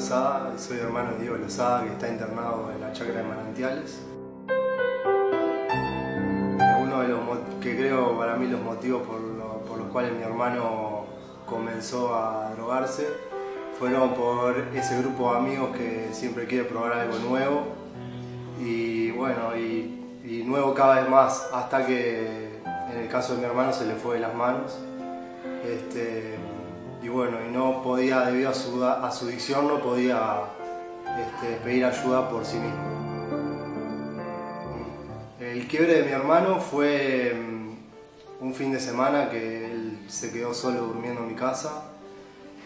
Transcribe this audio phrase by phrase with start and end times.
[0.00, 3.98] Soy hermano de Diego Lozada que está internado en la chacra de Manantiales.
[6.80, 7.20] Uno de los
[7.60, 11.04] que creo para mí los motivos por, los cuales mi hermano
[11.46, 13.08] comenzó a drogarse
[13.76, 17.62] fueron por ese grupo de amigos que siempre quiere probar algo nuevo
[18.60, 22.60] y bueno, y, y nuevo cada vez más hasta que
[22.92, 24.78] en el caso de mi hermano se le fue de las manos.
[25.64, 26.36] Este,
[27.02, 30.40] y bueno, y no podía, debido a su, a su dicción, no podía
[31.18, 32.98] este, pedir ayuda por sí mismo.
[35.40, 40.52] El quiebre de mi hermano fue mm, un fin de semana que él se quedó
[40.54, 41.84] solo durmiendo en mi casa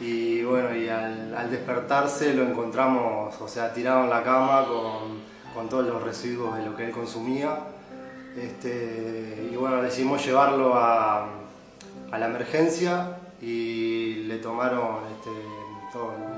[0.00, 5.86] y bueno, y al, despertarse lo encontramos, o sea, tirado en la cama con, todos
[5.86, 7.58] los residuos de lo que él consumía.
[8.36, 11.26] Este, y bueno, decidimos llevarlo a,
[12.10, 15.30] a la emergencia y le tomaron, este,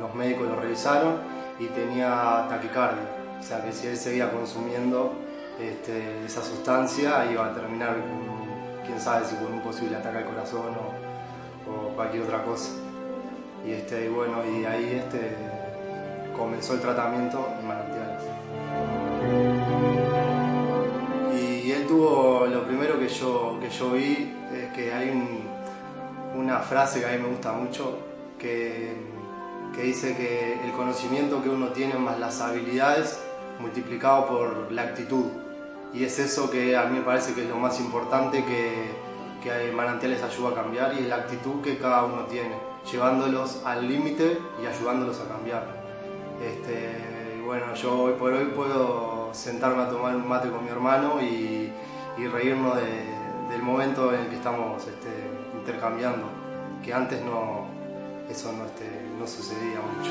[0.00, 1.16] los médicos lo revisaron
[1.58, 3.02] y tenía taquicardia.
[3.38, 5.12] O sea que si él seguía consumiendo
[5.60, 7.96] este, esa sustancia iba a terminar,
[8.84, 11.08] quién sabe si con un posible ataque al corazón o,
[11.94, 12.70] cualquier otra cosa.
[13.66, 15.36] Y, este, bueno, y ahí este,
[16.36, 18.22] comenzó el tratamiento en manantiales.
[21.34, 25.57] Y él tuvo, lo primero que yo, que yo vi es que hay un,
[26.38, 27.98] una frase que a mí me gusta mucho,
[28.38, 28.94] que,
[29.74, 33.18] que, dice que el conocimiento que uno tiene más las habilidades
[33.58, 35.26] multiplicado por la actitud.
[35.92, 38.92] Y es eso que a mí me parece que es lo más importante que,
[39.42, 42.54] que Manantiales ayuda a cambiar y es la actitud que cada uno tiene,
[42.90, 45.66] llevándolos al límite y ayudándolos a cambiar.
[46.40, 51.20] Este, bueno, yo hoy por hoy puedo sentarme a tomar un mate con mi hermano
[51.20, 51.72] y,
[52.16, 55.08] y reírnos del momento en el que estamos este,
[55.58, 56.26] intercambiando,
[56.84, 57.66] que antes no,
[58.30, 60.10] eso no, este, no sucedía mucho.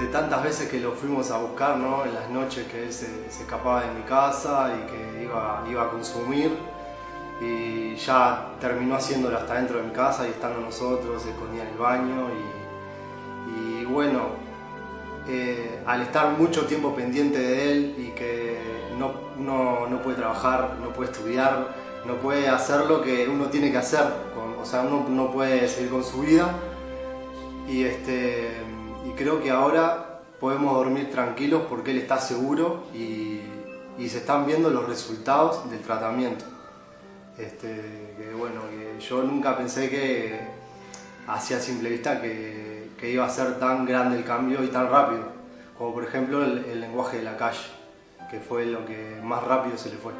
[0.00, 2.04] De tantas veces que lo fuimos a buscar, ¿no?
[2.04, 5.90] en las noches que él se, escapaba de mi casa y que iba, iba a
[5.90, 6.56] consumir,
[7.40, 11.68] y ya terminó haciéndolo hasta dentro de mi casa y estando nosotros, se escondía en
[11.68, 14.20] el baño y, bueno,
[15.26, 18.58] eh, al estar mucho tiempo pendiente de él y que
[18.98, 21.74] no, no, no puede trabajar, no puede estudiar,
[22.06, 24.04] no puede hacer lo que uno tiene que hacer,
[24.60, 26.54] o sea, uno no puede seguir con su vida
[27.68, 28.48] y, este,
[29.06, 33.40] y creo que ahora podemos dormir tranquilos porque él está seguro y,
[34.08, 36.44] se están viendo los resultados del tratamiento.
[37.36, 38.62] Este, que bueno,
[38.98, 40.40] yo nunca pensé que,
[41.26, 45.24] hacia simple vista, que, que, iba a ser tan grande el cambio y tan rápido,
[45.76, 47.66] como por ejemplo el lenguaje de la calle,
[48.30, 50.12] que fue lo que más rápido se le fue.